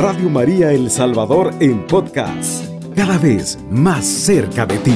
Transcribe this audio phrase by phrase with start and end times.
[0.00, 4.94] Radio María El Salvador en podcast, cada vez más cerca de ti.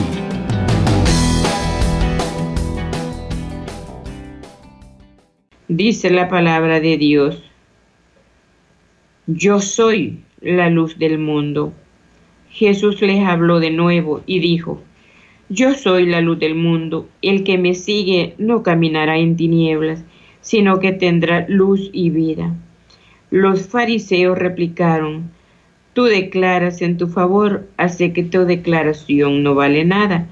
[5.66, 7.43] Dice la palabra de Dios,
[9.27, 11.73] yo soy la luz del mundo.
[12.50, 14.80] Jesús les habló de nuevo y dijo,
[15.48, 20.05] yo soy la luz del mundo, el que me sigue no caminará en tinieblas,
[20.43, 22.54] sino que tendrá luz y vida.
[23.32, 25.31] Los fariseos replicaron,
[25.95, 30.27] tú declaras en tu favor, hace que tu declaración no vale nada.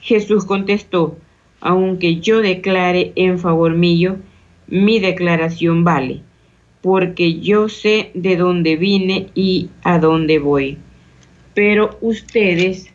[0.00, 1.18] Jesús contestó,
[1.60, 4.16] aunque yo declare en favor mío,
[4.66, 6.22] mi declaración vale,
[6.80, 10.78] porque yo sé de dónde vine y a dónde voy.
[11.52, 12.90] Pero ustedes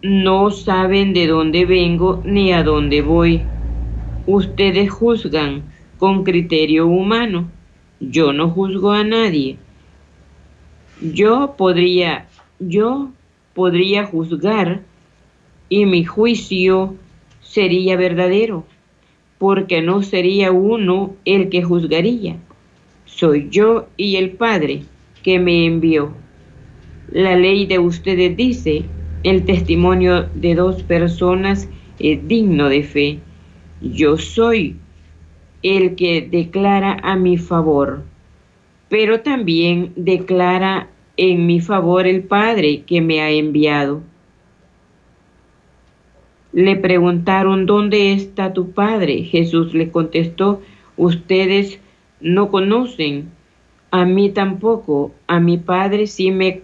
[0.00, 3.42] no saben de dónde vengo ni a dónde voy.
[4.24, 5.70] Ustedes juzgan
[6.02, 7.48] con criterio humano.
[8.00, 9.56] Yo no juzgo a nadie.
[11.00, 12.26] Yo podría,
[12.58, 13.12] yo
[13.54, 14.82] podría juzgar
[15.68, 16.96] y mi juicio
[17.40, 18.64] sería verdadero,
[19.38, 22.36] porque no sería uno el que juzgaría.
[23.04, 24.82] Soy yo y el Padre
[25.22, 26.14] que me envió.
[27.12, 28.86] La ley de ustedes dice,
[29.22, 31.68] el testimonio de dos personas
[32.00, 33.20] es digno de fe.
[33.80, 34.81] Yo soy
[35.62, 38.02] el que declara a mi favor,
[38.88, 44.02] pero también declara en mi favor el Padre que me ha enviado.
[46.52, 49.24] Le preguntaron, ¿dónde está tu Padre?
[49.24, 50.60] Jesús le contestó,
[50.96, 51.80] ustedes
[52.20, 53.30] no conocen,
[53.90, 56.62] a mí tampoco, a mi Padre si me,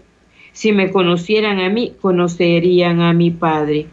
[0.52, 3.86] si me conocieran a mí, conocerían a mi Padre.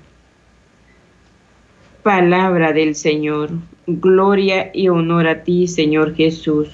[2.01, 3.51] Palabra del Señor.
[3.87, 6.69] Gloria y honor a ti, Señor Jesús.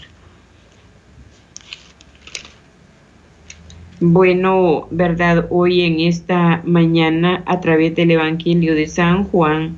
[3.99, 9.77] Bueno, verdad, hoy en esta mañana a través del Evangelio de San Juan,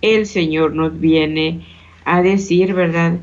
[0.00, 1.66] el Señor nos viene
[2.06, 3.20] a decir, verdad,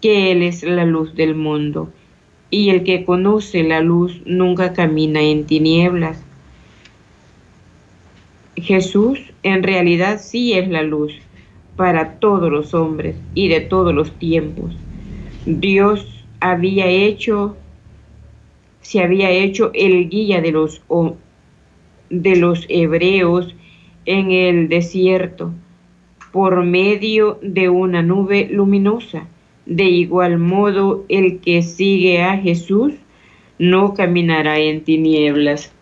[0.00, 1.92] que Él es la luz del mundo
[2.50, 6.24] y el que conoce la luz nunca camina en tinieblas.
[8.56, 11.12] Jesús en realidad sí es la luz
[11.76, 14.74] para todos los hombres y de todos los tiempos.
[15.44, 17.56] Dios había hecho,
[18.80, 20.82] se había hecho el guía de los,
[22.10, 23.54] de los hebreos
[24.06, 25.52] en el desierto
[26.32, 29.26] por medio de una nube luminosa.
[29.64, 32.92] De igual modo, el que sigue a Jesús
[33.58, 35.72] no caminará en tinieblas.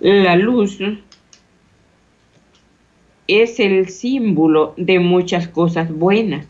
[0.00, 0.78] La luz
[3.30, 6.46] es el símbolo de muchas cosas buenas.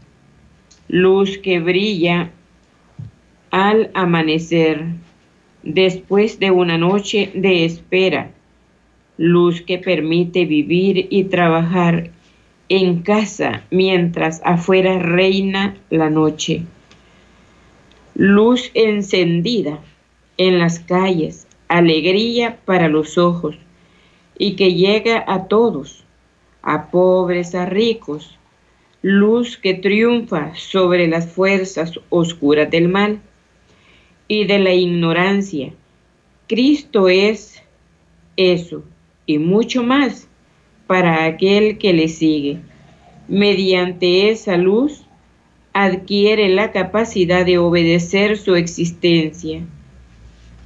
[0.88, 2.30] Luz que brilla
[3.50, 4.84] al amanecer,
[5.62, 8.30] después de una noche de espera.
[9.18, 12.10] Luz que permite vivir y trabajar
[12.70, 16.62] en casa mientras afuera reina la noche.
[18.14, 19.80] Luz encendida
[20.38, 23.56] en las calles, alegría para los ojos
[24.38, 26.04] y que llega a todos,
[26.62, 28.38] a pobres, a ricos,
[29.02, 33.20] luz que triunfa sobre las fuerzas oscuras del mal
[34.28, 35.72] y de la ignorancia.
[36.46, 37.62] Cristo es
[38.36, 38.84] eso
[39.26, 40.28] y mucho más
[40.86, 42.58] para aquel que le sigue.
[43.28, 45.04] Mediante esa luz
[45.72, 49.62] adquiere la capacidad de obedecer su existencia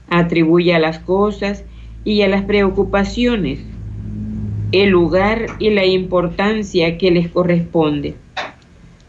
[0.08, 1.64] atribuye a las cosas
[2.04, 3.60] y a las preocupaciones
[4.82, 8.16] el lugar y la importancia que les corresponde.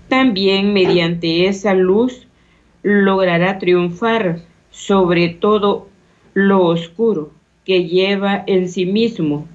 [0.08, 2.28] También mediante esa luz
[2.84, 5.88] logrará triunfar sobre todo
[6.36, 7.32] lo oscuro
[7.66, 9.48] que lleva en sí mismo.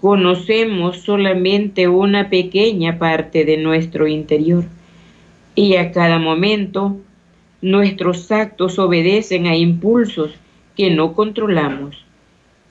[0.00, 4.64] Conocemos solamente una pequeña parte de nuestro interior
[5.54, 6.96] y a cada momento
[7.60, 10.32] nuestros actos obedecen a impulsos
[10.74, 12.04] que no controlamos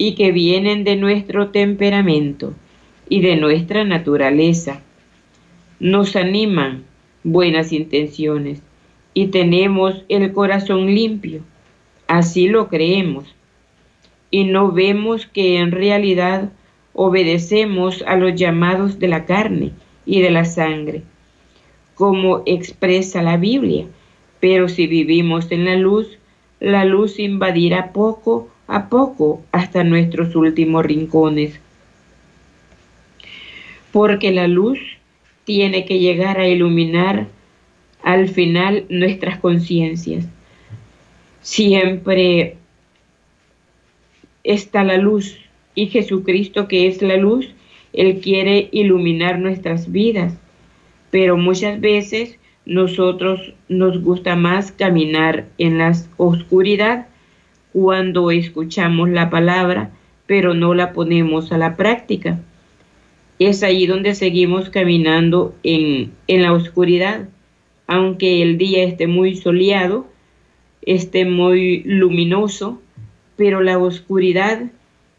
[0.04, 2.56] y que vienen de nuestro temperamento
[3.08, 4.82] y de nuestra naturaleza.
[5.80, 6.86] Nos animan
[7.24, 8.64] buenas intenciones
[9.14, 11.44] y tenemos el corazón limpio.
[12.08, 13.36] Así lo creemos.
[14.32, 16.52] Y no vemos que en realidad
[16.94, 19.70] obedecemos a los llamados de la carne
[20.08, 21.04] y de la sangre,
[21.94, 23.86] como expresa la Biblia.
[24.40, 26.18] Pero si vivimos en la luz,
[26.60, 31.60] la luz invadirá poco a poco hasta nuestros últimos rincones.
[33.92, 34.80] Porque la luz
[35.44, 37.28] tiene que llegar a iluminar
[38.02, 40.26] al final nuestras conciencias.
[41.42, 42.56] Siempre
[44.46, 45.38] está la luz
[45.76, 47.50] y Jesucristo que es la luz,
[47.92, 50.34] Él quiere iluminar nuestras vidas,
[51.10, 57.08] pero muchas veces nosotros nos gusta más caminar en la oscuridad
[57.74, 59.92] cuando escuchamos la palabra,
[60.28, 62.40] pero no la ponemos a la práctica.
[63.40, 67.28] Es ahí donde seguimos caminando en, la oscuridad,
[67.88, 70.08] aunque el día esté muy soleado,
[70.84, 72.82] esté muy luminoso,
[73.36, 74.72] pero la oscuridad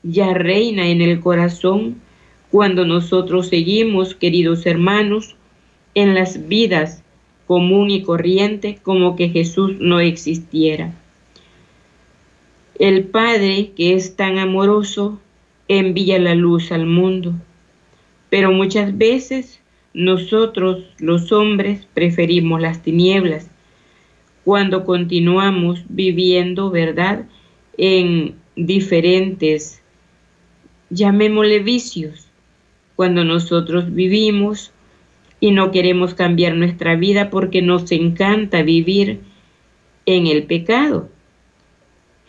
[0.03, 1.97] ya reina en el corazón
[2.51, 5.37] cuando nosotros seguimos, queridos hermanos,
[5.95, 7.03] en las vidas
[7.47, 10.95] común y corriente como que Jesús no existiera.
[12.83, 15.21] El Padre, que es tan amoroso,
[15.69, 17.33] envía la luz al mundo,
[18.29, 19.61] pero muchas veces
[19.95, 23.49] nosotros, los hombres, preferimos las tinieblas
[24.43, 27.27] cuando continuamos viviendo, ¿verdad?,
[27.79, 29.81] en diferentes,
[30.91, 32.27] llamémosle vicios,
[32.97, 34.73] cuando nosotros vivimos
[35.39, 39.21] y no queremos cambiar nuestra vida porque nos encanta vivir
[40.05, 41.12] en el pecado.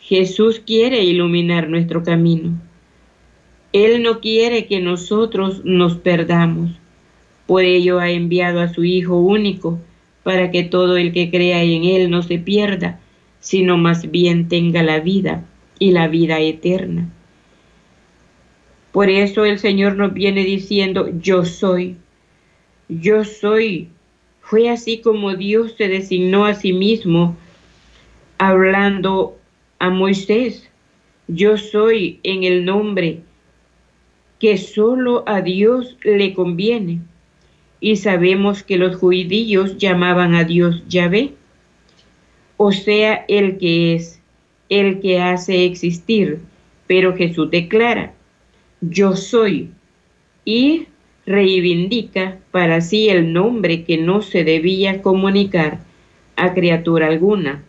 [0.04, 2.60] Jesús quiere iluminar nuestro camino.
[3.72, 6.72] Él no quiere que nosotros nos perdamos.
[7.48, 9.80] Por ello ha enviado a su Hijo único
[10.24, 13.00] para que todo el que crea en Él no se pierda,
[13.40, 15.46] sino más bien tenga la vida
[15.80, 17.10] y la vida eterna.
[18.92, 21.96] Por eso el Señor nos viene diciendo, yo soy,
[22.90, 23.88] yo soy.
[24.42, 27.38] Fue así como Dios se designó a sí mismo,
[28.38, 29.38] hablando
[29.84, 30.70] a Moisés,
[31.28, 33.20] yo soy en el nombre
[34.40, 37.02] que solo a Dios le conviene.
[37.82, 41.34] Y sabemos que los judíos llamaban a Dios Yahvé,
[42.56, 44.22] o sea, el que es,
[44.70, 46.40] el que hace existir,
[46.88, 48.14] pero Jesús declara,
[48.80, 49.70] yo soy,
[50.46, 50.88] y
[51.26, 55.82] reivindica para sí el nombre que no se debía comunicar
[56.38, 57.66] a criatura alguna,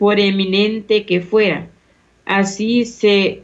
[0.00, 1.68] por eminente que fuera.
[2.24, 3.42] Así se,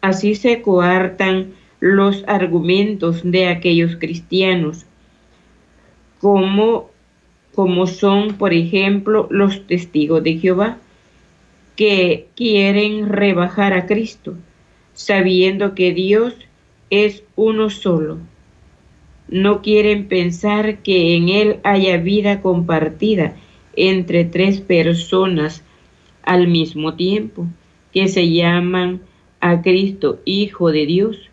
[0.00, 4.84] así se coartan los argumentos de aquellos cristianos,
[6.20, 6.90] como,
[7.54, 10.78] como son, por ejemplo, los testigos de Jehová,
[11.76, 14.34] que quieren rebajar a Cristo,
[14.92, 16.34] sabiendo que Dios
[16.90, 18.18] es uno solo.
[19.28, 23.36] No quieren pensar que en Él haya vida compartida
[23.76, 25.64] entre tres personas
[26.22, 27.46] al mismo tiempo,
[27.92, 29.00] que se llaman
[29.40, 31.32] a Cristo Hijo de Dios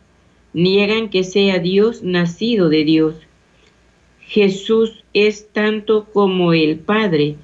[0.54, 3.16] niegan que sea Dios nacido de Dios.
[4.22, 7.36] Jesús es tanto como el Padre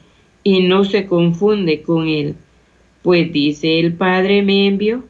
[0.44, 2.36] y no se confunde con él,
[3.02, 5.04] pues dice el Padre me envió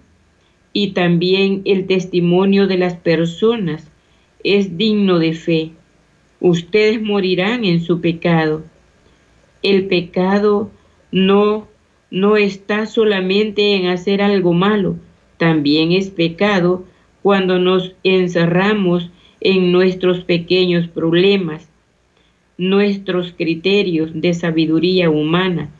[0.72, 3.90] y también el testimonio de las personas
[4.44, 5.72] es digno de fe.
[6.40, 8.64] Ustedes morirán en su pecado.
[9.66, 10.70] El pecado
[11.12, 11.68] no
[12.12, 14.96] no está solamente en hacer algo malo,
[15.38, 16.86] también es pecado
[17.24, 19.10] cuando nos encerramos
[19.42, 21.68] en nuestros pequeños problemas,
[22.60, 25.72] nuestros criterios de sabiduría humana,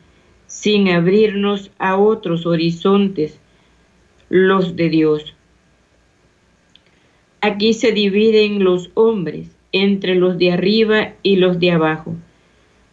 [0.48, 3.38] sin abrirnos a otros horizontes,
[4.28, 5.32] los de Dios.
[7.40, 12.16] Aquí se dividen los hombres entre los de arriba y los de abajo.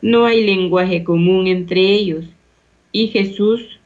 [0.04, 2.26] No hay lenguaje común entre ellos
[2.92, 3.80] y Jesús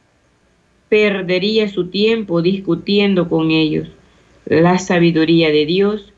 [0.88, 3.86] perdería su tiempo discutiendo con ellos
[4.44, 6.12] la sabiduría de Dios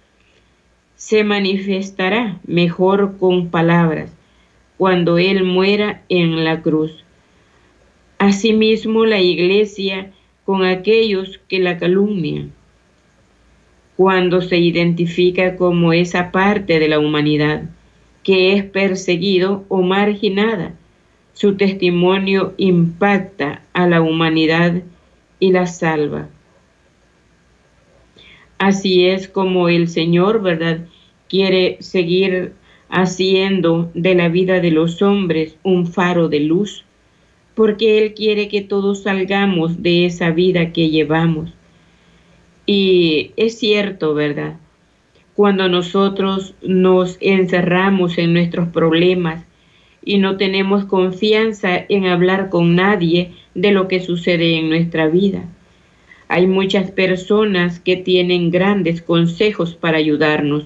[0.97, 4.11] se manifestará mejor con palabras
[4.79, 7.05] cuando Él muera en la cruz.
[8.17, 10.13] Asimismo la iglesia
[10.47, 12.53] con aquellos que la calumnian,
[13.99, 17.65] cuando se identifica como esa parte de la humanidad
[18.31, 20.77] que es perseguido o marginada.
[21.33, 24.85] Su testimonio impacta a la humanidad
[25.41, 26.29] y la salva.
[28.57, 30.87] Así es como el Señor, ¿verdad?
[31.29, 32.53] Quiere seguir
[32.89, 36.85] haciendo de la vida de los hombres un faro de luz,
[37.57, 41.53] porque Él quiere que todos salgamos de esa vida que llevamos.
[42.65, 44.60] Y es cierto, ¿verdad?
[45.41, 49.47] Cuando nosotros nos encerramos en nuestros problemas
[50.05, 55.47] y no tenemos confianza en hablar con nadie de lo que sucede en nuestra vida
[56.29, 60.65] hay muchas personas que tienen grandes consejos para ayudarnos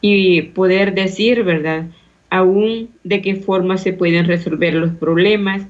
[0.00, 1.84] y poder decir, ¿verdad?
[2.30, 5.68] Aún de qué forma se pueden resolver los problemas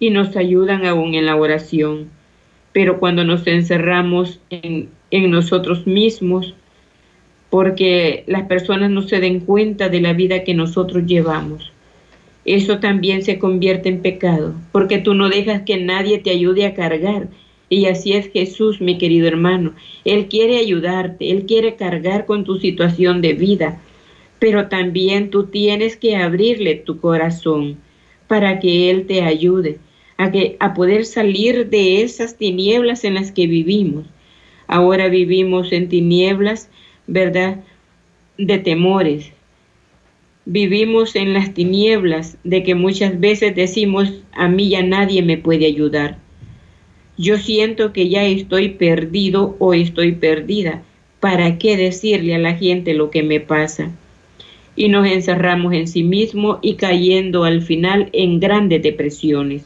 [0.00, 2.10] y nos ayudan aún en la oración.
[2.72, 6.54] Pero cuando nos encerramos en, en nosotros mismos,
[7.54, 11.70] porque las personas no se den cuenta de la vida que nosotros llevamos.
[12.44, 16.74] Eso también se convierte en pecado, porque tú no dejas que nadie te ayude a
[16.74, 17.28] cargar.
[17.68, 19.72] Y así es Jesús, mi querido hermano.
[20.04, 23.80] Él quiere ayudarte, Él quiere cargar con tu situación de vida,
[24.40, 27.76] pero también tú tienes que abrirle tu corazón
[28.26, 29.78] para que Él te ayude
[30.16, 34.06] a, que, a poder salir de esas tinieblas en las que vivimos.
[34.66, 36.68] Ahora vivimos en tinieblas
[37.06, 37.60] ¿verdad?
[38.38, 39.32] De temores.
[40.46, 45.66] Vivimos en las tinieblas de que muchas veces decimos, a mí ya nadie me puede
[45.66, 46.18] ayudar.
[47.16, 50.82] Yo siento que ya estoy perdido o estoy perdida.
[51.20, 53.90] ¿Para qué decirle a la gente lo que me pasa?
[54.76, 59.64] Y nos encerramos en sí mismo y cayendo al final en grandes depresiones.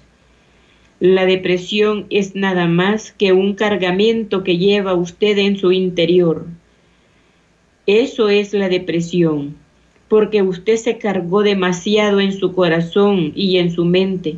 [1.01, 6.47] La depresión es nada más que un cargamento que lleva usted en su interior
[7.89, 9.57] eso es la depresión,
[10.09, 14.37] porque usted se cargó demasiado en su corazón y en su mente,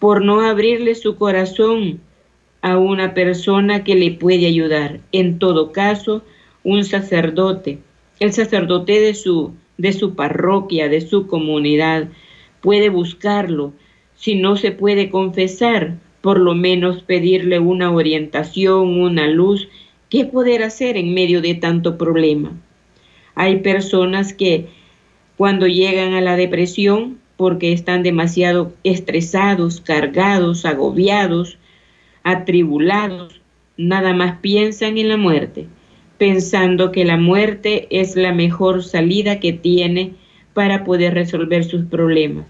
[0.00, 2.00] por no abrirle su corazón
[2.62, 4.98] a una persona que le puede ayudar.
[5.12, 6.24] En todo caso,
[6.64, 7.78] un sacerdote,
[8.18, 12.08] el sacerdote de su, de su parroquia, de su comunidad,
[12.60, 13.72] puede buscarlo.
[14.16, 19.68] Si no se puede confesar, por lo menos pedirle una orientación, una luz
[20.08, 22.52] ¿Qué poder hacer en medio de tanto problema?
[23.34, 24.68] Hay personas que
[25.36, 31.58] cuando llegan a la depresión, porque están demasiado estresados, cargados, agobiados,
[32.22, 33.40] atribulados,
[33.76, 35.66] nada más piensan en la muerte,
[36.18, 40.14] pensando que la muerte es la mejor salida que tiene
[40.54, 42.46] para poder resolver sus problemas.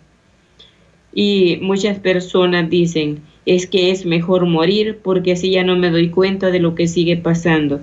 [1.18, 6.10] Y muchas personas dicen, es que es mejor morir porque así ya no me doy
[6.10, 7.80] cuenta de lo que sigue pasando.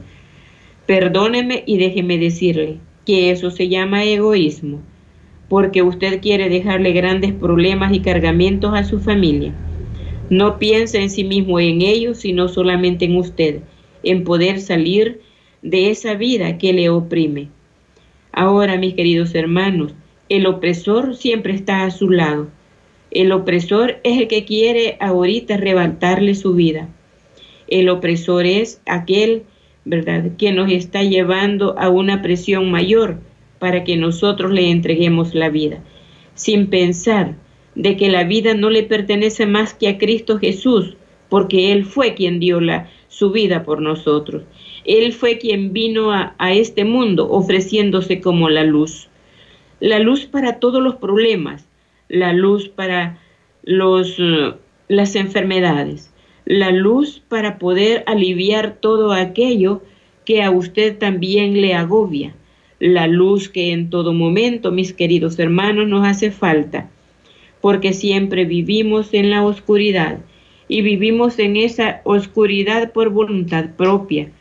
[0.85, 4.81] Perdóneme y déjeme decirle que eso se llama egoísmo,
[5.49, 9.51] porque usted quiere dejarle grandes problemas y cargamentos a su familia.
[10.29, 13.61] No piensa en sí mismo en ellos, sino solamente en usted,
[14.03, 15.21] en poder salir
[15.63, 17.47] de esa vida que le oprime.
[18.31, 19.95] Ahora, mis queridos hermanos,
[20.29, 22.49] el opresor siempre está a su lado
[23.13, 26.89] el opresor es el que quiere ahorita arrebatarle su vida.
[27.67, 29.43] El opresor es aquel,
[29.85, 33.19] ¿verdad?, que nos está llevando a una presión mayor
[33.59, 35.83] para que nosotros le entreguemos la vida,
[36.33, 37.35] sin pensar
[37.75, 40.97] de que la vida no le pertenece más que a Cristo Jesús,
[41.29, 44.43] porque Él fue quien dio la, su vida por nosotros.
[44.85, 49.07] Él fue quien vino a, a este mundo ofreciéndose como la luz.
[49.79, 51.67] La luz para todos los problemas,
[52.09, 53.19] la luz para
[53.63, 54.53] los, eh,
[54.87, 56.11] las enfermedades,
[56.45, 59.81] la luz para poder aliviar todo aquello
[60.25, 62.35] que a usted también le agobia,
[62.79, 66.89] la luz que en todo momento, mis queridos hermanos, nos hace falta,
[67.61, 70.19] porque siempre vivimos en la oscuridad
[70.67, 74.31] y vivimos en esa oscuridad por voluntad propia,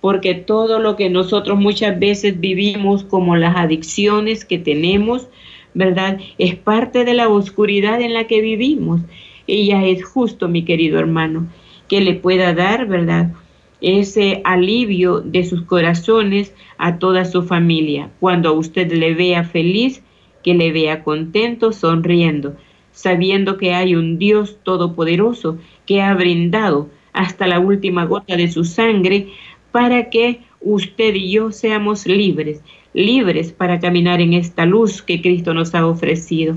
[0.00, 5.28] porque todo lo que nosotros muchas veces vivimos como las adicciones que tenemos,
[5.74, 6.18] ¿verdad?
[6.38, 9.00] Es parte de la oscuridad en la que vivimos.
[9.46, 11.48] Ella es justo, mi querido hermano,
[11.88, 13.32] que le pueda dar, ¿verdad?
[13.80, 18.10] Ese alivio de sus corazones a toda su familia.
[18.20, 20.02] Cuando a usted le vea feliz,
[20.42, 22.56] que le vea contento, sonriendo,
[22.92, 28.64] sabiendo que hay un Dios todopoderoso que ha brindado hasta la última gota de su
[28.64, 29.28] sangre
[29.70, 32.62] para que usted y yo seamos libres,
[32.94, 36.56] libres para caminar en esta luz que Cristo nos ha ofrecido.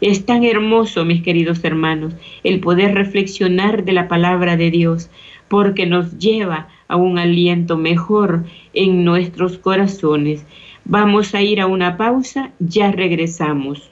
[0.00, 5.10] Es tan hermoso, mis queridos hermanos, el poder reflexionar de la palabra de Dios,
[5.48, 10.46] porque nos lleva a un aliento mejor en nuestros corazones.
[10.84, 13.90] Vamos a ir a una pausa, ya regresamos.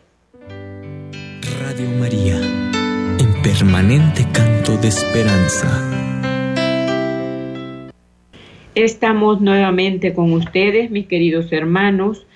[1.61, 2.41] Radio María,
[3.19, 5.98] en permanente canto de esperanza.
[8.79, 12.29] Estamos nuevamente con ustedes, mis queridos hermanos,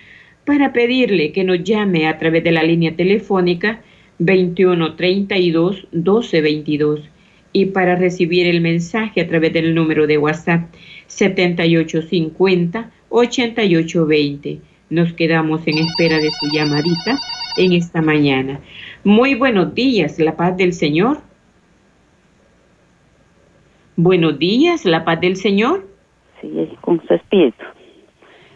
[0.44, 3.80] para pedirle que nos llame a través de la línea telefónica
[4.18, 7.08] 2132 1222
[7.52, 10.74] y para recibir el mensaje a través del número de WhatsApp
[11.06, 14.58] 7850 8820.
[14.90, 17.20] Nos quedamos en espera de su llamadita
[17.56, 18.60] en esta mañana.
[19.04, 21.20] Muy buenos días, la paz del Señor.
[23.94, 25.91] Buenos días, la paz del Señor
[26.42, 27.64] y con su espíritu.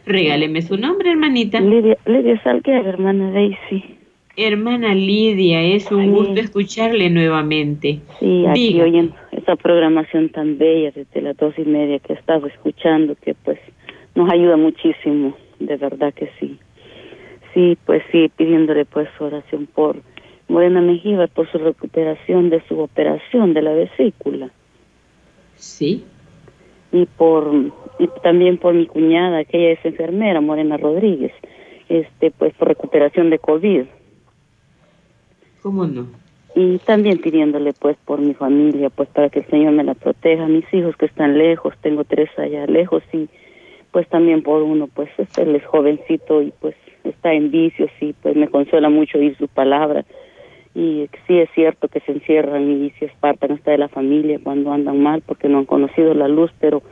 [0.07, 1.61] Regáleme su nombre, hermanita.
[1.61, 3.97] Lidia, Lidia Salguero, hermana Daisy.
[4.37, 8.01] Hermana Lidia, es un gusto escucharle nuevamente.
[8.21, 13.17] Sí, aquí oyendo esa programación tan bella desde las dos y media que estaba escuchando,
[13.17, 13.59] que pues
[14.15, 16.59] nos ayuda muchísimo, de verdad que sí.
[17.55, 19.97] Sí, pues sí, pidiéndole pues oración por
[20.49, 24.51] Morena Mejía, por su recuperación de su operación de la vesícula.
[25.55, 26.05] Sí.
[26.97, 27.53] Y por
[27.99, 31.33] y también por mi cuñada, que ella es enfermera, Morena Rodríguez,
[31.91, 33.85] este pues por recuperación de COVID.
[35.63, 36.07] ¿Cómo no?
[36.55, 40.47] Y también pidiéndole pues por mi familia, pues para que el Señor me la proteja,
[40.47, 43.29] mis hijos que están lejos, tengo tres allá lejos y
[43.91, 46.75] pues también por uno, pues él es jovencito y pues
[47.05, 50.07] está en vicios y pues me consuela mucho oír su palabra.
[50.77, 54.75] Y sí es cierto que se encierran y se espartan hasta de la familia cuando
[54.75, 56.83] andan mal porque no han conocido la luz, pero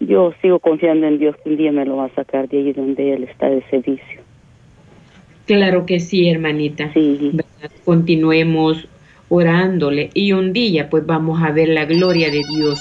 [0.00, 2.72] yo sigo confiando en Dios que un día me lo va a sacar de ahí
[2.72, 4.22] donde él está de ese vicio.
[5.44, 6.90] Claro que sí, hermanita.
[6.94, 7.32] Sí.
[7.84, 8.88] Continuemos
[9.28, 12.80] orándole y un día pues vamos a ver la gloria de Dios.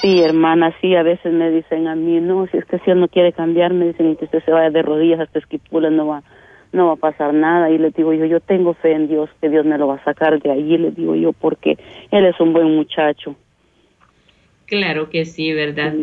[0.00, 3.00] Sí, hermana, sí, a veces me dicen a mí, no, si es que si él
[3.00, 6.22] no quiere cambiar, me dicen que usted se vaya de rodillas hasta esquipula, no va,
[6.76, 7.70] no va a pasar nada.
[7.70, 10.04] Y le digo yo, yo tengo fe en Dios, que Dios me lo va a
[10.04, 11.76] sacar de ahí, le digo yo, porque
[12.12, 13.34] él es un buen muchacho.
[14.66, 15.94] Claro que sí, ¿verdad?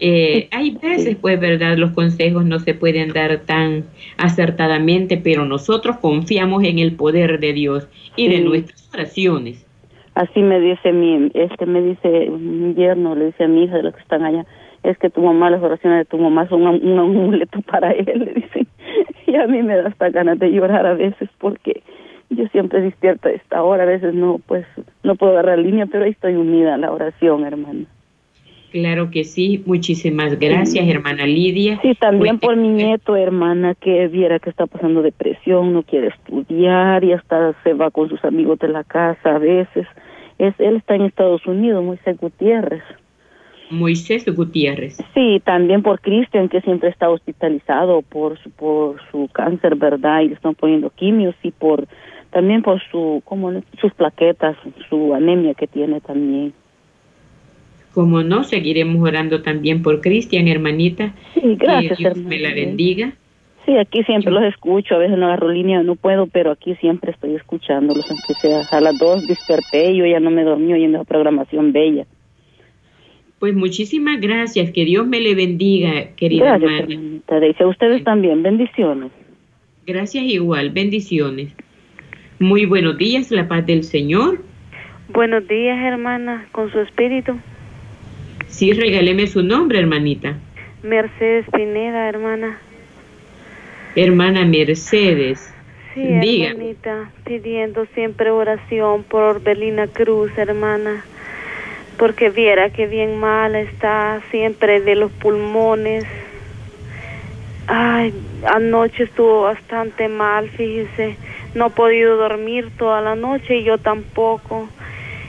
[0.00, 1.76] Eh, hay veces, pues, ¿verdad?
[1.76, 3.84] Los consejos no se pueden dar tan
[4.16, 9.66] acertadamente, pero nosotros confiamos en el poder de Dios y de nuestras oraciones.
[10.14, 13.82] Así me dice mi, este me dice mi yerno, le dice a mi hija de
[13.82, 14.46] los que están allá,
[14.84, 18.04] es que tu mamá, las oraciones de tu mamá son un, un amuleto para él,
[18.24, 18.66] le dice.
[19.34, 21.82] Y a mí me da hasta ganas de llorar a veces porque
[22.30, 24.66] yo siempre despierto a esta hora, a veces no, pues,
[25.02, 27.86] no puedo agarrar línea, pero ahí estoy unida a la oración, hermana.
[28.70, 31.78] Claro que sí, muchísimas gracias, hermana Lidia.
[31.80, 37.04] Sí, también por mi nieto, hermana, que viera que está pasando depresión, no quiere estudiar
[37.04, 39.86] y hasta se va con sus amigos de la casa a veces.
[40.38, 42.82] Es, él está en Estados Unidos, Moisés Gutiérrez.
[43.74, 44.96] Moisés Gutiérrez.
[45.12, 50.22] Sí, también por Cristian, que siempre está hospitalizado por su, por su cáncer, ¿verdad?
[50.22, 51.86] Y le están poniendo quimios y por
[52.30, 54.56] también por su, como sus plaquetas,
[54.88, 56.52] su anemia que tiene también.
[57.92, 61.14] Como no, seguiremos orando también por Cristian, hermanita.
[61.34, 63.12] Sí, gracias, que Dios me la bendiga.
[63.64, 67.12] Sí, aquí siempre los escucho, a veces no agarro línea, no puedo, pero aquí siempre
[67.12, 70.98] estoy escuchándolos, aunque sea a las dos desperté y yo ya no me dormí oyendo
[70.98, 72.04] la programación bella.
[73.38, 77.54] Pues muchísimas gracias, que Dios me le bendiga, querida gracias, hermana.
[77.58, 79.10] A ustedes también, bendiciones.
[79.86, 81.52] Gracias igual, bendiciones.
[82.38, 84.42] Muy buenos días, la paz del Señor.
[85.08, 87.38] Buenos días, hermana, con su espíritu.
[88.46, 90.38] Sí, regáleme su nombre, hermanita.
[90.82, 92.58] Mercedes Pineda, hermana.
[93.96, 95.52] Hermana Mercedes.
[95.94, 101.04] Sí, hermanita, pidiendo siempre oración por Orbelina Cruz, hermana,
[101.94, 106.04] porque viera que bien mal está siempre de los pulmones.
[107.66, 108.12] Ay,
[108.46, 111.16] anoche estuvo bastante mal, fíjese,
[111.54, 114.68] no ha podido dormir toda la noche y yo tampoco.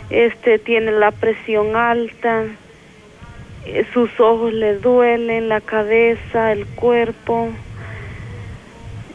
[0.10, 2.45] Este tiene la presión alta
[3.93, 7.49] sus ojos le duelen, la cabeza, el cuerpo.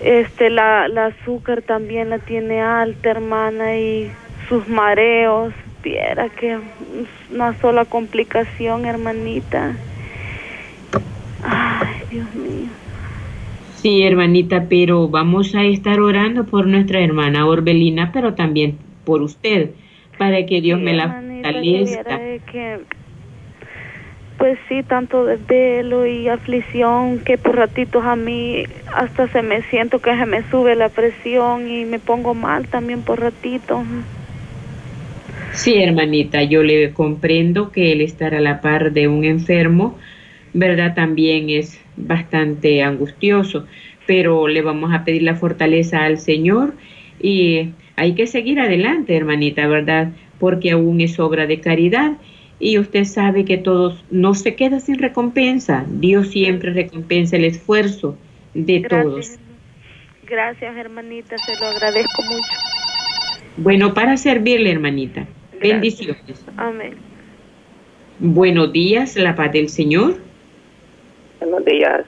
[0.01, 4.11] Este, la, la azúcar también la tiene alta, hermana, y
[4.49, 5.53] sus mareos.
[5.83, 6.59] Que
[7.31, 9.75] una sola complicación, hermanita.
[11.43, 12.71] Ay, Dios mío.
[13.77, 19.71] Sí, hermanita, pero vamos a estar orando por nuestra hermana Orbelina, pero también por usted,
[20.19, 22.21] para que Dios Sí, me la fortalezca.
[22.53, 22.81] que
[24.37, 28.65] pues sí, tanto desvelo y aflicción que por ratitos a mí
[28.95, 33.03] hasta se me siento que se me sube la presión y me pongo mal también
[33.03, 33.81] por ratitos.
[35.53, 39.99] Sí, hermanita, yo le comprendo que el estar a la par de un enfermo,
[40.53, 40.95] ¿verdad?
[40.95, 43.67] También es bastante angustioso,
[44.07, 46.75] pero le vamos a pedir la fortaleza al Señor
[47.21, 50.13] y hay que seguir adelante, hermanita, ¿verdad?
[50.39, 52.13] Porque aún es obra de caridad
[52.59, 55.85] y usted sabe que todos no se queda sin recompensa.
[55.89, 58.17] Dios siempre recompensa el esfuerzo
[58.55, 59.15] de todos.
[59.15, 59.41] Gracias.
[60.27, 62.71] Gracias, hermanita, se lo agradezco mucho.
[63.57, 65.27] Bueno, para servirle, hermanita.
[65.61, 66.07] Gracias.
[66.07, 66.45] Bendiciones.
[66.57, 66.95] Amén.
[68.19, 70.17] Buenos días, la paz del Señor.
[71.41, 72.05] Buenos días,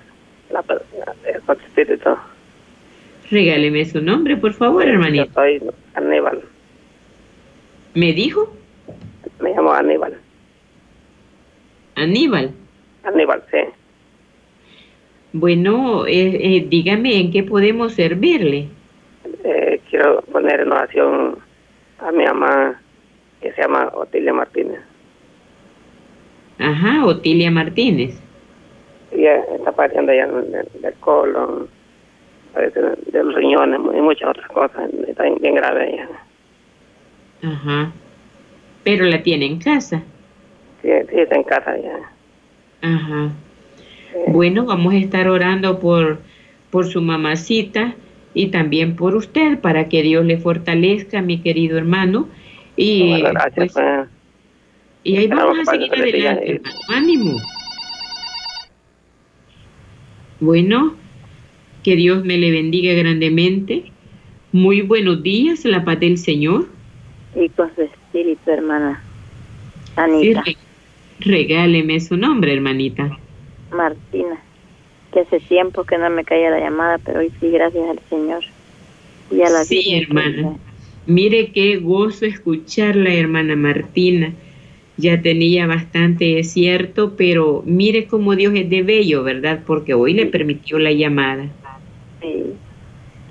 [0.51, 2.11] la, la, el espíritu.
[3.31, 5.33] Regáleme su nombre, por favor, Yo hermanita.
[5.35, 5.63] soy
[5.95, 6.43] Aníbal,
[7.95, 8.55] ¿Me dijo?
[9.41, 10.19] me llamo Aníbal.
[11.95, 12.51] Aníbal.
[13.05, 13.59] Aníbal, sí.
[15.33, 18.69] Bueno, eh, eh, dígame en qué podemos servirle.
[19.45, 21.39] Eh, quiero poner en oración
[22.01, 22.82] a mi mamá
[23.43, 24.81] que se llama Otilia Martínez.
[26.59, 28.19] Ajá, Otilia Martínez.
[29.11, 31.69] Ella está padeciendo ya del, del colon,
[32.55, 34.91] de los riñones y muchas otras cosas.
[35.09, 36.09] Está bien, bien grave ella.
[37.43, 37.93] Ajá.
[38.85, 40.03] Pero la tiene en casa.
[40.83, 41.99] Sí, sí, está en casa ya.
[42.83, 43.31] Ajá.
[44.15, 46.19] Eh, Bueno, vamos a estar orando por,
[46.71, 47.95] por su mamacita
[48.35, 52.29] y también por usted para que Dios le fortalezca, mi querido hermano.
[52.83, 53.73] Y, bueno, gracias.
[53.73, 54.09] pues, pues.
[55.05, 56.79] y ahí vamos a seguir adelante, hermano.
[56.89, 57.37] Ánimo.
[60.41, 60.95] Bueno,
[61.85, 63.85] que Dios me le bendiga grandemente.
[64.53, 66.67] Muy buenos días, la paz del Señor.
[67.35, 69.03] Y con su espíritu, hermana
[69.87, 70.57] Sí, Anita re-
[71.21, 73.17] regáleme su nombre, hermanita.
[73.71, 74.37] Martina,
[75.13, 78.43] que hace tiempo que no me caía la llamada, pero hoy sí, gracias al Señor.
[79.31, 80.57] Y a la Sí, Virgen, hermana.
[81.07, 84.33] Mire qué gozo escucharla, hermana Martina.
[84.97, 89.63] Ya tenía bastante desierto, pero mire cómo Dios es de bello, ¿verdad?
[89.67, 91.49] Porque hoy le permitió la llamada.
[92.21, 92.53] Sí,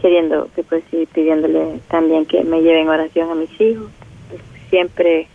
[0.02, 3.90] queriendo, que pues sí, pidiéndole también que me lleven oración a mis hijos.
[4.70, 5.28] Siempre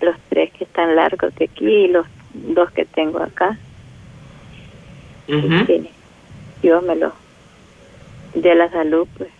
[0.00, 3.58] los tres que están largos de aquí y los dos que tengo acá.
[5.28, 5.66] Ajá.
[6.62, 7.12] Dios me lo
[8.34, 9.30] dé la salud, pues,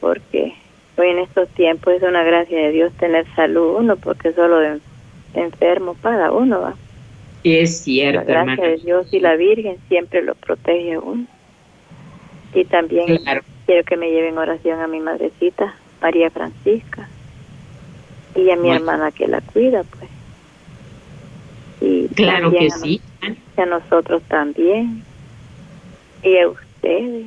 [0.00, 0.54] porque
[0.98, 4.80] hoy en estos tiempos es una gracia de Dios tener salud uno, porque solo de
[5.34, 6.74] enfermo para uno va.
[7.44, 8.62] Es La cierto, gracia hermana.
[8.62, 11.24] de Dios y la Virgen siempre lo protege a uno.
[12.54, 13.42] Y también Claro.
[13.66, 17.08] quiero que me lleven oración a mi madrecita, María Francisca,
[18.34, 18.74] y a mi Bueno.
[18.76, 20.10] hermana que la cuida, pues.
[21.80, 23.00] Y Claro que a sí.
[23.56, 25.02] y a nosotros también,
[26.22, 27.26] y a ustedes,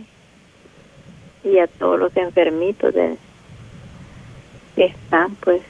[1.44, 3.16] y a todos los enfermitos de,
[4.76, 5.62] que están pues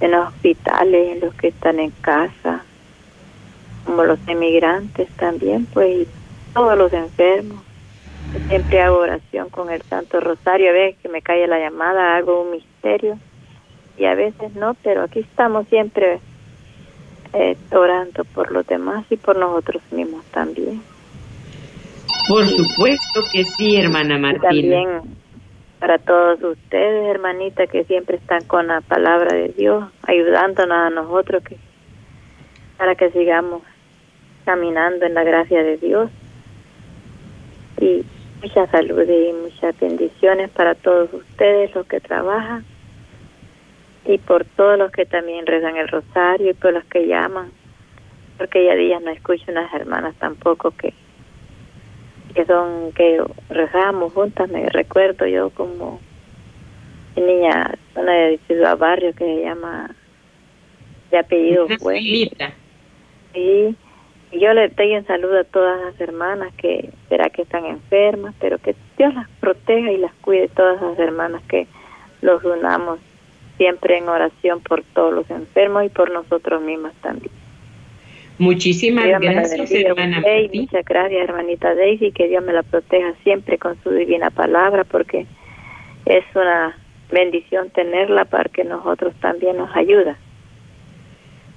[0.00, 2.64] en los hospitales, en los que están en casa,
[3.84, 6.08] como los emigrantes también, pues, y
[6.54, 7.62] todos los enfermos.
[8.32, 12.16] Yo siempre hago oración con el Santo Rosario, a veces que me cae la llamada,
[12.16, 13.18] hago un misterio,
[13.98, 16.20] y a veces no, pero aquí estamos siempre
[17.32, 20.80] eh, orando por los demás y por nosotros mismos también.
[22.28, 24.48] Por supuesto que sí, hermana Y Martina.
[24.48, 24.88] también
[25.80, 31.42] para todos ustedes, hermanita, que siempre están con la palabra de Dios, ayudándonos a nosotros
[31.42, 31.56] que
[32.76, 33.62] para que sigamos
[34.44, 36.10] caminando en la gracia de Dios.
[37.80, 38.04] Y
[38.42, 42.64] mucha salud y muchas bendiciones para todos ustedes, los que trabajan,
[44.04, 47.50] y por todos los que también rezan el rosario y por los que llaman,
[48.38, 50.92] porque ya días no escucho unas hermanas tampoco que
[52.34, 56.00] que son que rezamos juntas, me recuerdo yo como
[57.16, 59.94] niña, una de Ciudad Barrio que se llama
[61.10, 61.66] de apellido.
[63.32, 63.76] Sí,
[64.32, 68.34] y yo le doy un saludo a todas las hermanas que será que están enfermas,
[68.40, 71.66] pero que Dios las proteja y las cuide, todas las hermanas que
[72.22, 73.00] los unamos
[73.56, 77.32] siempre en oración por todos los enfermos y por nosotros mismos también.
[78.40, 80.62] Muchísimas Dios gracias, hermana Martina.
[80.62, 85.26] muchas gracias, hermanita Daisy, que Dios me la proteja siempre con su divina palabra, porque
[86.06, 86.74] es una
[87.12, 90.16] bendición tenerla para que nosotros también nos ayuda.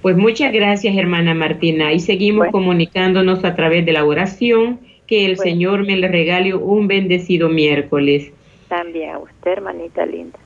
[0.01, 1.93] Pues muchas gracias, hermana Martina.
[1.93, 2.51] Y seguimos Bueno.
[2.51, 4.81] comunicándonos a través de la oración.
[5.07, 5.51] Que el Bueno.
[5.51, 8.31] Señor me le regale un bendecido miércoles.
[8.67, 10.37] También a usted, hermanita linda.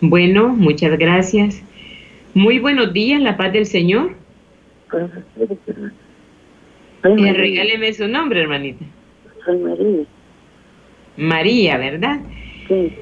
[0.00, 1.62] Bueno, muchas gracias.
[2.34, 4.14] Muy buenos días, la paz del Señor.
[7.04, 8.84] Eh, regáleme su nombre, hermanita.
[9.44, 10.04] Soy María.
[11.16, 12.20] María, ¿verdad?
[12.68, 12.92] Sí,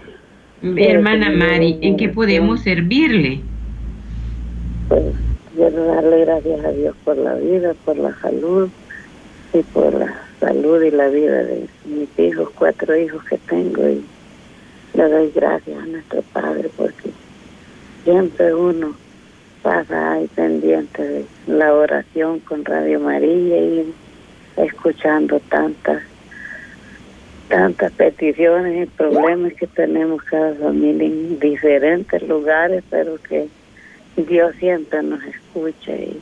[0.63, 3.41] Hermana sí, Mari, ¿en qué podemos servirle?
[4.89, 5.15] pues
[5.55, 8.69] quiero darle gracias a Dios por la vida, por la salud
[9.53, 14.05] y por la salud y la vida de mis hijos, cuatro hijos que tengo y
[14.95, 17.11] le doy gracias a nuestro Padre porque
[18.05, 18.95] siempre uno
[19.65, 23.95] pasa ahí pendiente de la oración con Radio María y
[24.59, 26.03] escuchando tantas
[27.49, 33.49] tantas peticiones y problemas que tenemos cada familia en diferentes lugares, pero que
[34.17, 36.21] Dios siempre nos escucha y,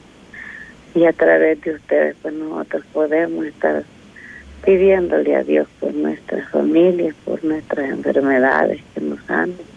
[0.94, 3.82] y a través de ustedes pues nosotros podemos estar
[4.64, 9.71] pidiéndole a Dios por nuestras familias, por nuestras enfermedades que nos sanen.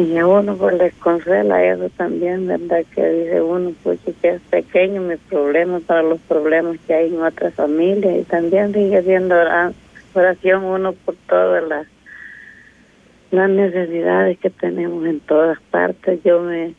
[0.00, 2.86] Y a uno pues les consuela eso también, ¿verdad?
[2.94, 7.22] Que dice uno, pues que es pequeño mi problema para los problemas que hay en
[7.22, 9.34] otras familias y también sigue haciendo
[10.14, 11.86] oración uno por todas las,
[13.30, 16.18] las necesidades que tenemos en todas partes.
[16.24, 16.74] Yo me,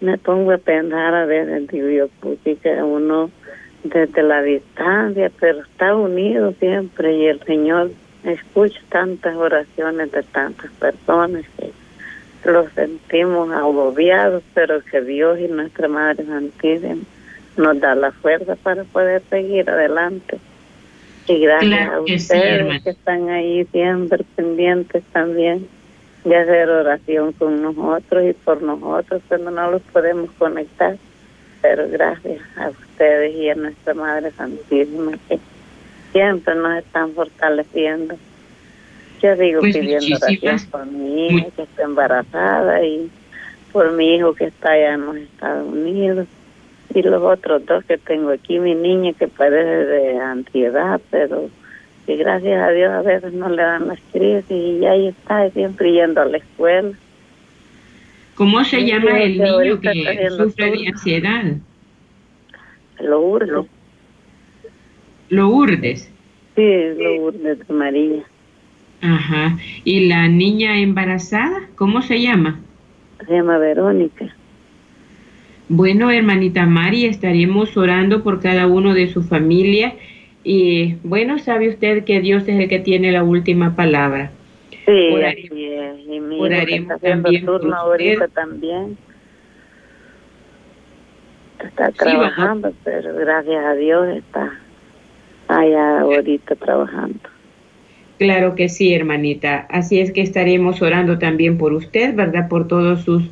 [0.00, 3.30] me pongo a pensar a veces, digo yo, pues que uno
[3.84, 7.92] desde la distancia, pero está unido siempre y el Señor
[8.24, 11.70] escucha tantas oraciones de tantas personas que
[12.44, 17.02] los sentimos agobiados, pero que Dios y nuestra Madre Santísima
[17.56, 20.38] nos da la fuerza para poder seguir adelante.
[21.26, 25.68] Y gracias a ustedes que están ahí siempre pendientes también
[26.24, 30.96] de hacer oración con nosotros y por nosotros cuando no los podemos conectar.
[31.60, 35.38] Pero gracias a ustedes y a nuestra Madre Santísima que
[36.12, 38.16] siempre nos están fortaleciendo
[39.20, 43.10] yo digo pues pidiendo oración por mi hija que está embarazada y
[43.72, 46.26] por mi hijo que está allá en los Estados Unidos
[46.94, 51.50] y los otros dos que tengo aquí, mi niña que padece de ansiedad, pero
[52.06, 55.92] que gracias a Dios a veces no le dan las crisis y ahí está siempre
[55.92, 56.92] yendo a la escuela.
[58.34, 61.44] ¿Cómo se llama el niño que sufre de ansiedad?
[63.00, 63.66] Lo urdes.
[65.28, 66.10] Lo urdes.
[66.56, 68.24] Sí, lo urdes de María.
[69.00, 69.56] Ajá.
[69.84, 71.68] ¿Y la niña embarazada?
[71.76, 72.60] ¿Cómo se llama?
[73.26, 74.34] Se llama Verónica.
[75.68, 79.94] Bueno, hermanita Mari, estaremos orando por cada uno de su familia.
[80.42, 84.30] Y bueno, sabe usted que Dios es el que tiene la última palabra.
[84.86, 85.10] Sí,
[86.38, 88.96] oraremos, también turno ahorita también.
[91.62, 94.58] Está trabajando, pero gracias a Dios está
[95.48, 97.20] allá ahorita trabajando.
[98.18, 99.66] Claro que sí, hermanita.
[99.70, 102.48] Así es que estaremos orando también por usted, ¿verdad?
[102.48, 103.22] Por todos sus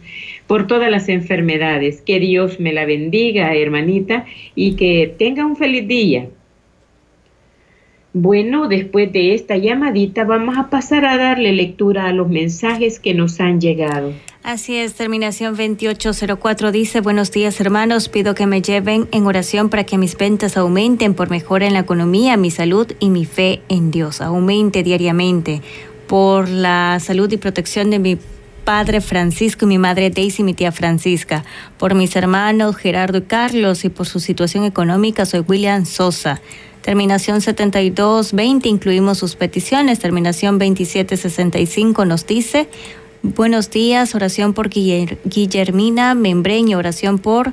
[0.47, 2.03] por todas las enfermedades.
[2.03, 6.29] Que Dios me la bendiga, hermanita, y que tenga un feliz día.
[8.13, 13.13] Bueno, después de esta llamadita vamos a pasar a darle lectura a los mensajes que
[13.13, 14.13] nos han llegado.
[14.47, 19.83] Así es, terminación 2804 dice, buenos días hermanos, pido que me lleven en oración para
[19.83, 23.91] que mis ventas aumenten por mejora en la economía, mi salud y mi fe en
[23.91, 25.63] Dios, aumente diariamente
[26.07, 28.19] por la salud y protección de mi
[28.65, 31.45] padre Francisco y mi madre Daisy mi tía Francisca,
[31.77, 36.41] por mis hermanos Gerardo y Carlos y por su situación económica soy William Sosa.
[36.83, 39.99] Terminación 7220 incluimos sus peticiones.
[39.99, 42.69] Terminación 2765 nos dice,
[43.35, 47.53] buenos días, oración por Guillermina Membreño, oración por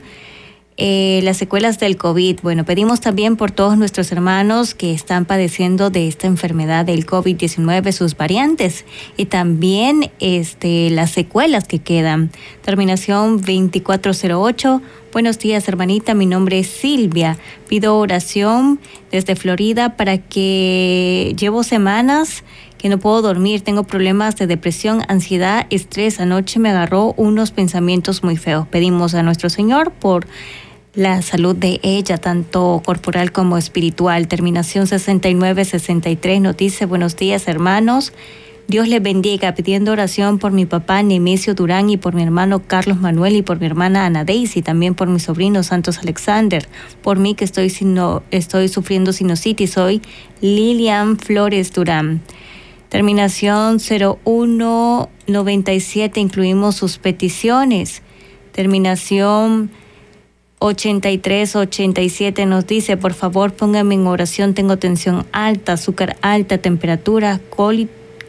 [0.78, 2.40] eh, las secuelas del COVID.
[2.42, 7.92] Bueno, pedimos también por todos nuestros hermanos que están padeciendo de esta enfermedad del COVID-19,
[7.92, 12.32] sus variantes y también este, las secuelas que quedan.
[12.64, 14.82] Terminación 2408.
[15.12, 16.16] Buenos días, hermanita.
[16.16, 17.38] Mi nombre es Silvia.
[17.68, 18.80] Pido oración
[19.12, 22.44] desde Florida para que llevo semanas
[22.84, 26.20] que no puedo dormir, tengo problemas de depresión, ansiedad, estrés.
[26.20, 28.68] Anoche me agarró unos pensamientos muy feos.
[28.68, 30.28] Pedimos a nuestro Señor por
[30.94, 34.28] la salud de ella, tanto corporal como espiritual.
[34.28, 38.12] Terminación 69-63 nos dice, buenos días hermanos.
[38.68, 43.00] Dios les bendiga, pidiendo oración por mi papá Nemesio Durán y por mi hermano Carlos
[43.00, 46.68] Manuel y por mi hermana Ana Daisy, también por mi sobrino Santos Alexander,
[47.02, 50.02] por mí que estoy, sino, estoy sufriendo sinusitis, soy
[50.42, 52.22] Lilian Flores Durán.
[52.94, 58.04] Terminación 0197, incluimos sus peticiones.
[58.52, 59.72] Terminación
[60.60, 67.42] 8387 nos dice, por favor póngame en oración, tengo tensión alta, azúcar alta, temperatura,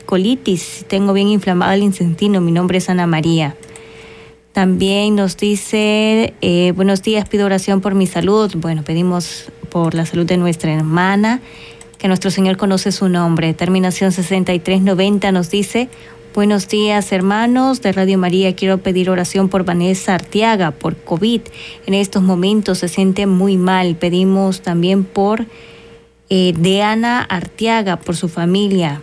[0.07, 3.55] colitis, tengo bien inflamado el intestino, mi nombre es Ana María.
[4.55, 8.51] También nos dice, eh, buenos días, pido oración por mi salud.
[8.57, 11.43] Bueno, pedimos por la salud de nuestra hermana,
[12.05, 13.55] que nuestro Señor conoce su nombre.
[13.55, 15.89] Terminación 6390 nos dice,
[16.35, 18.55] Buenos días, hermanos de Radio María.
[18.55, 21.41] Quiero pedir oración por Vanessa Artiaga, por COVID.
[21.87, 23.97] En estos momentos se siente muy mal.
[23.97, 25.47] Pedimos también por
[26.29, 29.01] eh, Deana Artiaga, por su familia.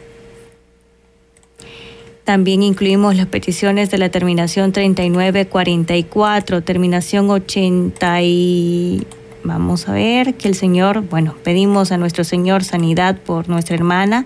[2.23, 9.07] También incluimos las peticiones de la terminación 3944, terminación 80 y...
[9.43, 14.25] Vamos a ver que el Señor, bueno, pedimos a nuestro Señor sanidad por nuestra hermana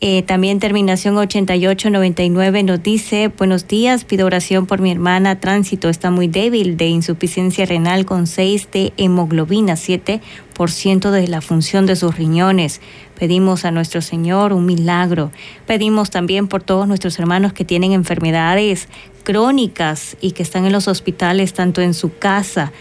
[0.00, 6.12] Eh, también terminación 8899 nos dice, buenos días, pido oración por mi hermana, tránsito está
[6.12, 12.16] muy débil de insuficiencia renal con 6 de hemoglobina, 7% de la función de sus
[12.16, 12.80] riñones.
[13.18, 15.32] Pedimos a nuestro Señor un milagro.
[15.66, 18.88] Pedimos también por todos nuestros hermanos que tienen enfermedades
[19.24, 22.72] crónicas y que están en los hospitales, tanto en su casa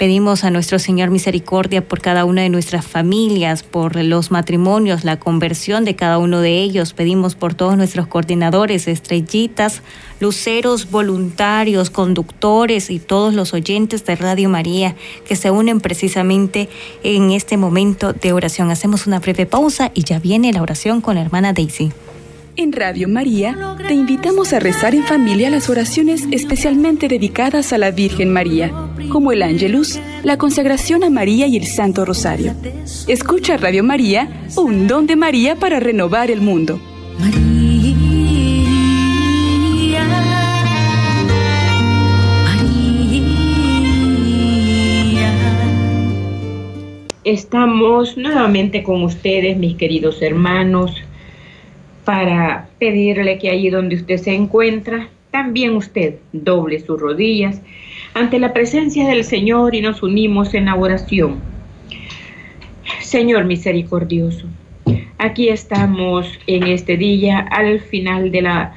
[0.00, 5.18] Pedimos a nuestro Señor misericordia por cada una de nuestras familias, por los matrimonios, la
[5.18, 6.94] conversión de cada uno de ellos.
[6.94, 9.82] Pedimos por todos nuestros coordinadores, estrellitas,
[10.18, 14.96] luceros, voluntarios, conductores y todos los oyentes de Radio María
[15.28, 16.70] que se unen precisamente
[17.02, 18.70] en este momento de oración.
[18.70, 21.92] Hacemos una breve pausa y ya viene la oración con la hermana Daisy.
[22.60, 23.56] En Radio María
[23.88, 28.70] te invitamos a rezar en familia las oraciones especialmente dedicadas a la Virgen María,
[29.08, 32.54] como el Ángelus, la consagración a María y el Santo Rosario.
[33.08, 36.78] Escucha Radio María, un don de María para renovar el mundo.
[47.24, 50.92] Estamos nuevamente con ustedes, mis queridos hermanos
[52.10, 57.62] para pedirle que allí donde usted se encuentra, también usted doble sus rodillas
[58.14, 61.36] ante la presencia del Señor y nos unimos en la oración.
[63.00, 64.48] Señor misericordioso,
[65.18, 68.74] aquí estamos en este día al final de la,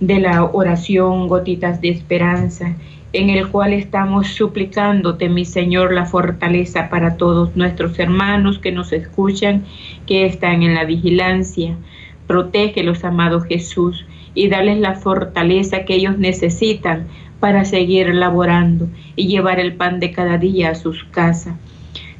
[0.00, 2.76] de la oración Gotitas de Esperanza,
[3.14, 8.92] en el cual estamos suplicándote, mi Señor, la fortaleza para todos nuestros hermanos que nos
[8.92, 9.64] escuchan,
[10.06, 11.74] que están en la vigilancia
[12.26, 17.06] Protégelos, amado Jesús, y dales la fortaleza que ellos necesitan
[17.40, 21.54] para seguir laborando y llevar el pan de cada día a sus casas.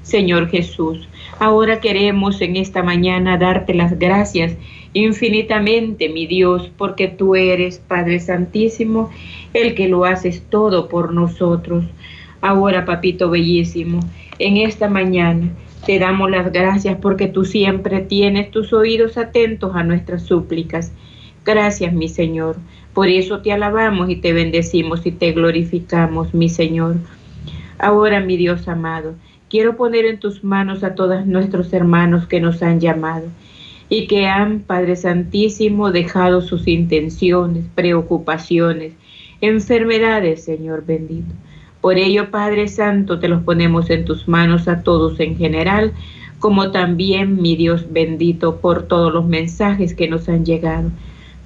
[0.03, 1.09] Señor Jesús,
[1.40, 4.57] ahora queremos en esta mañana darte las gracias
[4.92, 9.11] infinitamente, mi Dios, porque tú eres, Padre Santísimo,
[9.53, 11.85] el que lo haces todo por nosotros.
[12.40, 14.01] Ahora, Papito Bellísimo,
[14.38, 15.51] en esta mañana
[15.87, 20.92] te damos las gracias porque tú siempre tienes tus oídos atentos a nuestras súplicas.
[21.44, 22.57] Gracias, mi Señor.
[22.92, 26.96] Por eso te alabamos y te bendecimos y te glorificamos, mi Señor.
[27.79, 29.14] Ahora, mi Dios amado,
[29.49, 33.29] quiero poner en tus manos a todos nuestros hermanos que nos han llamado
[33.88, 38.94] y que han, Padre Santísimo, dejado sus intenciones, preocupaciones,
[39.40, 41.33] enfermedades, Señor bendito.
[41.81, 45.93] Por ello, Padre Santo, te los ponemos en tus manos a todos en general,
[46.39, 50.91] como también, mi Dios bendito, por todos los mensajes que nos han llegado,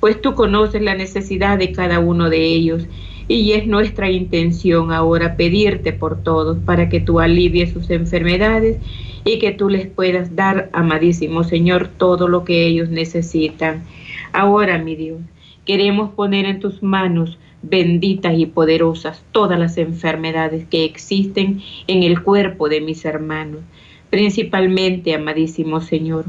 [0.00, 2.86] pues tú conoces la necesidad de cada uno de ellos
[3.28, 8.78] y es nuestra intención ahora pedirte por todos para que tú alivies sus enfermedades
[9.24, 13.84] y que tú les puedas dar, amadísimo Señor, todo lo que ellos necesitan.
[14.32, 15.20] Ahora, mi Dios,
[15.64, 22.22] queremos poner en tus manos benditas y poderosas todas las enfermedades que existen en el
[22.22, 23.60] cuerpo de mis hermanos,
[24.08, 26.24] principalmente, amadísimo Señor,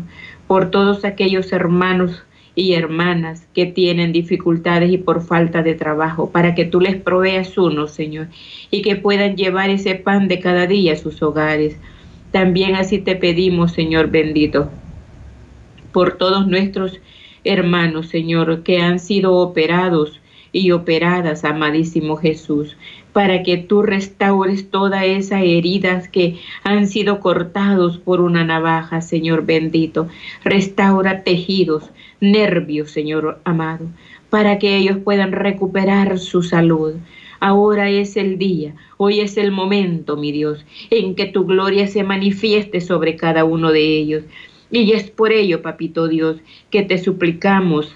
[0.47, 6.53] por todos aquellos hermanos y hermanas que tienen dificultades y por falta de trabajo, para
[6.53, 8.27] que tú les proveas uno, Señor,
[8.69, 11.77] y que puedan llevar ese pan de cada día a sus hogares.
[12.31, 14.69] También así te pedimos, Señor bendito,
[15.93, 16.99] por todos nuestros
[17.43, 20.20] hermanos, Señor, que han sido operados
[20.53, 22.75] y operadas, amadísimo Jesús,
[23.13, 29.45] para que tú restaures todas esas heridas que han sido cortados por una navaja, Señor
[29.45, 30.07] bendito.
[30.43, 33.85] Restaura tejidos, nervios, Señor amado,
[34.29, 36.95] para que ellos puedan recuperar su salud.
[37.39, 42.03] Ahora es el día, hoy es el momento, mi Dios, en que tu gloria se
[42.03, 44.23] manifieste sobre cada uno de ellos.
[44.69, 46.37] Y es por ello, papito Dios,
[46.69, 47.95] que te suplicamos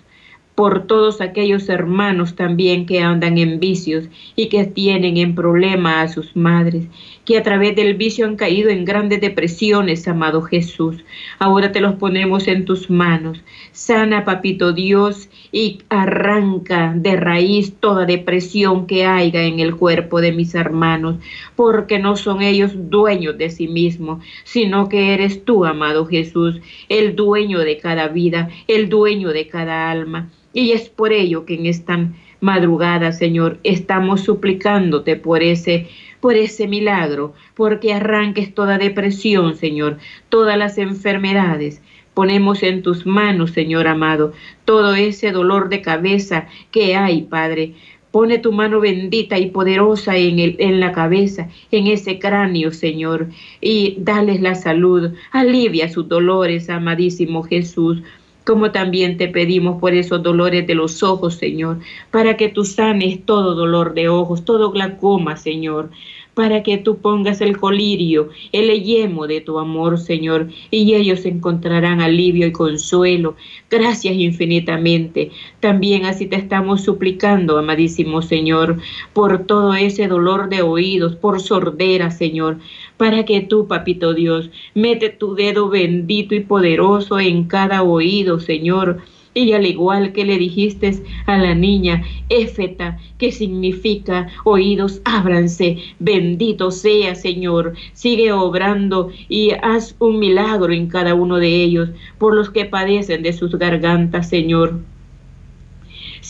[0.55, 4.05] por todos aquellos hermanos también que andan en vicios
[4.37, 6.85] y que tienen en problema a sus madres,
[7.25, 11.03] que a través del vicio han caído en grandes depresiones, amado Jesús.
[11.39, 13.41] Ahora te los ponemos en tus manos.
[13.73, 20.31] Sana, papito Dios, y arranca de raíz toda depresión que haya en el cuerpo de
[20.31, 21.17] mis hermanos,
[21.57, 27.15] porque no son ellos dueños de sí mismos, sino que eres tú, amado Jesús, el
[27.15, 30.29] dueño de cada vida, el dueño de cada alma.
[30.55, 35.89] Y es por ello que en esta madrugada, Señor, estamos suplicándote por ese
[36.21, 41.81] por ese milagro, porque arranques toda depresión, Señor, todas las enfermedades.
[42.15, 44.31] Ponemos en tus manos, Señor amado,
[44.63, 47.73] todo ese dolor de cabeza que hay, Padre.
[48.09, 53.27] Pone tu mano bendita y poderosa en, el, en la cabeza, en ese cráneo, Señor,
[53.59, 55.11] y dales la salud.
[55.31, 58.01] Alivia sus dolores, amadísimo Jesús.
[58.45, 61.79] Como también te pedimos por esos dolores de los ojos, Señor,
[62.11, 65.89] para que tú sanes todo dolor de ojos, todo glaucoma, Señor
[66.35, 72.01] para que tú pongas el colirio, el yemo de tu amor, Señor, y ellos encontrarán
[72.01, 73.35] alivio y consuelo.
[73.71, 75.31] Gracias infinitamente.
[75.61, 78.77] También así te estamos suplicando, amadísimo Señor,
[79.13, 82.59] por todo ese dolor de oídos, por sordera, Señor,
[82.97, 89.01] para que tú, papito Dios, mete tu dedo bendito y poderoso en cada oído, Señor
[89.35, 96.71] y al igual que le dijiste a la niña, Éfeta, que significa oídos, ábranse, bendito
[96.71, 102.49] sea Señor, sigue obrando y haz un milagro en cada uno de ellos, por los
[102.49, 104.79] que padecen de sus gargantas, Señor.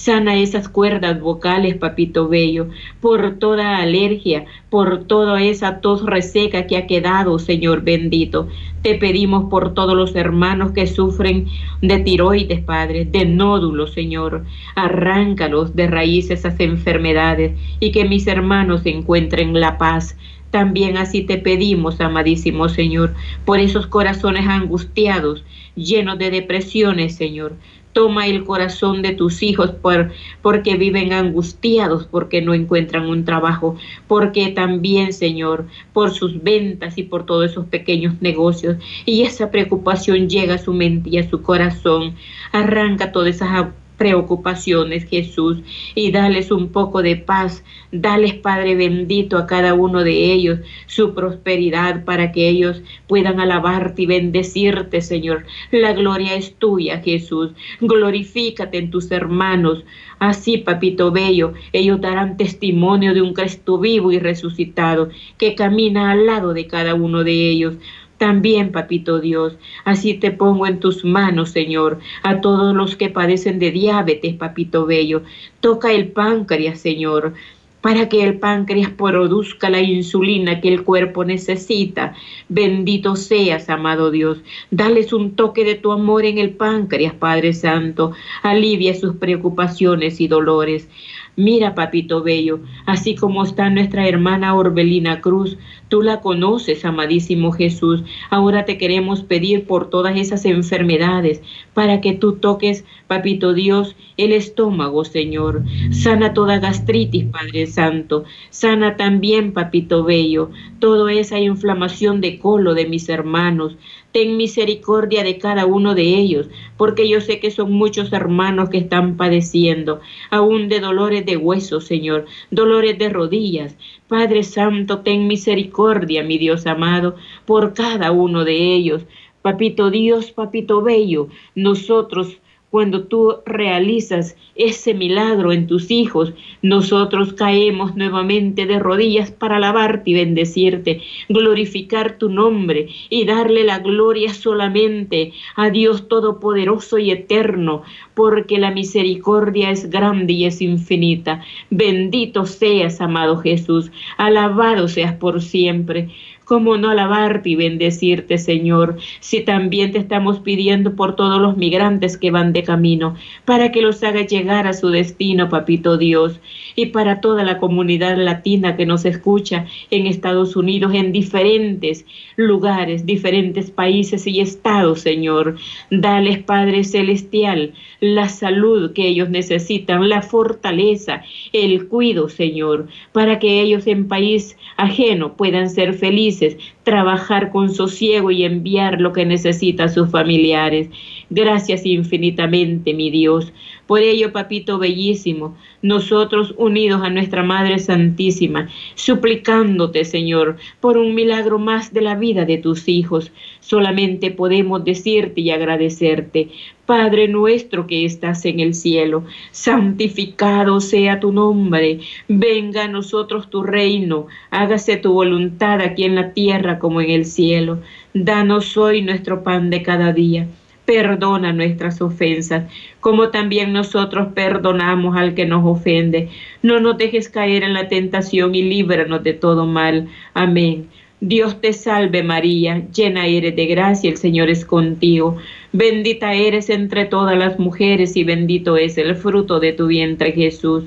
[0.06, 2.68] Sana esas cuerdas vocales, papito bello,
[3.02, 8.48] por toda alergia, por toda esa tos reseca que ha quedado, Señor bendito.
[8.84, 11.48] Te pedimos por todos los hermanos que sufren
[11.82, 14.46] de tiroides, Padre, de nódulos, Señor.
[14.76, 20.16] Arráncalos de raíz esas enfermedades y que mis hermanos encuentren la paz.
[20.52, 25.44] También así te pedimos, amadísimo Señor, por esos corazones angustiados,
[25.76, 27.56] llenos de depresiones, Señor.
[27.96, 33.78] Toma el corazón de tus hijos por, porque viven angustiados, porque no encuentran un trabajo,
[34.06, 38.76] porque también, Señor, por sus ventas y por todos esos pequeños negocios.
[39.06, 42.16] Y esa preocupación llega a su mente y a su corazón.
[42.52, 43.68] Arranca todas esas
[43.98, 45.60] preocupaciones, Jesús,
[45.94, 47.64] y dales un poco de paz.
[47.92, 54.04] Dales, Padre bendito, a cada uno de ellos su prosperidad para que ellos puedan alabarte
[54.04, 55.46] y bendecirte, Señor.
[55.72, 57.52] La gloria es tuya, Jesús.
[57.80, 59.84] Glorifícate en tus hermanos.
[60.20, 66.26] Así, papito bello, ellos darán testimonio de un Cristo vivo y resucitado que camina al
[66.26, 67.76] lado de cada uno de ellos.
[68.18, 73.60] También, papito Dios, así te pongo en tus manos, Señor, a todos los que padecen
[73.60, 75.24] de diabetes, papito bello.
[75.60, 77.34] Toca el páncreas, Señor,
[77.82, 82.16] para que el páncreas produzca la insulina que el cuerpo necesita.
[82.50, 84.40] Bendito seas, amado Dios.
[84.72, 88.14] Dales un toque de tu amor en el páncreas, Padre Santo.
[88.42, 90.90] Alivia sus preocupaciones y dolores.
[91.36, 95.58] Mira, papito bello, así como está nuestra hermana Orbelina Cruz,
[95.96, 98.04] tú la conoces, amadísimo Jesús.
[98.30, 101.42] Ahora te queremos pedir por todas esas enfermedades,
[101.74, 105.64] para que tú toques, papito Dios, el estómago, Señor.
[105.92, 108.26] Sana toda gastritis, Padre Santo.
[108.50, 113.78] Sana también, papito bello, toda esa inflamación de colo de mis hermanos
[114.16, 118.78] ten misericordia de cada uno de ellos, porque yo sé que son muchos hermanos que
[118.78, 120.00] están padeciendo,
[120.32, 123.76] aún de dolores de huesos, Señor, dolores de rodillas.
[124.08, 129.06] Padre Santo, ten misericordia, mi Dios amado, por cada uno de ellos.
[129.42, 132.38] Papito Dios, papito bello, nosotros
[132.76, 140.12] cuando tú realizas ese milagro en tus hijos, nosotros caemos nuevamente de rodillas para alabarte
[140.12, 147.84] y bendecirte, glorificar tu nombre y darle la gloria solamente a Dios Todopoderoso y Eterno,
[148.14, 151.46] porque la misericordia es grande y es infinita.
[151.70, 156.10] Bendito seas, amado Jesús, alabado seas por siempre.
[156.46, 162.18] ¿Cómo no alabarte y bendecirte, Señor, si también te estamos pidiendo por todos los migrantes
[162.18, 163.16] que van de camino,
[163.46, 166.40] para que los haga llegar a su destino, Papito Dios,
[166.76, 173.08] y para toda la comunidad latina que nos escucha en Estados Unidos, en diferentes lugares,
[173.08, 175.56] diferentes países y estados, Señor.
[175.90, 181.24] Dales, Padre Celestial, la salud que ellos necesitan, la fortaleza,
[181.54, 186.35] el cuido, Señor, para que ellos en país ajeno puedan ser felices,
[186.84, 190.90] trabajar con sosiego y enviar lo que necesitan sus familiares.
[191.30, 193.52] Gracias infinitamente, mi Dios.
[193.88, 201.60] Por ello, papito bellísimo, nosotros unidos a nuestra Madre Santísima, suplicándote, Señor, por un milagro
[201.60, 206.50] más de la vida de tus hijos, solamente podemos decirte y agradecerte.
[206.86, 213.64] Padre nuestro que estás en el cielo, santificado sea tu nombre, venga a nosotros tu
[213.64, 217.80] reino, hágase tu voluntad aquí en la tierra como en el cielo.
[218.14, 220.48] Danos hoy nuestro pan de cada día
[220.86, 226.30] perdona nuestras ofensas, como también nosotros perdonamos al que nos ofende.
[226.62, 230.08] No nos dejes caer en la tentación y líbranos de todo mal.
[230.34, 230.88] Amén.
[231.28, 235.38] Dios te salve María, llena eres de gracia, el Señor es contigo.
[235.74, 240.84] Bendita eres entre todas las mujeres y bendito es el fruto de tu vientre Jesús.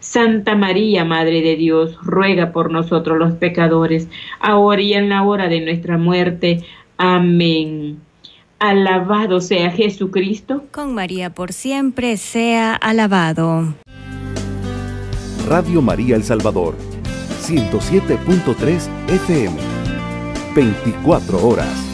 [0.00, 4.08] Santa María, Madre de Dios, ruega por nosotros los pecadores,
[4.40, 6.64] ahora y en la hora de nuestra muerte.
[6.96, 8.00] Amén.
[8.58, 10.64] Alabado sea Jesucristo.
[10.72, 13.72] Con María por siempre sea alabado.
[15.46, 16.74] Radio María El Salvador,
[17.50, 19.56] 107.3 FM,
[20.54, 21.89] 24 horas.